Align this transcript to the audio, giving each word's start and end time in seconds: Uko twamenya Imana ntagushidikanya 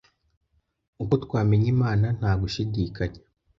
Uko 1.03 1.13
twamenya 1.23 1.67
Imana 1.75 2.07
ntagushidikanya 2.17 3.19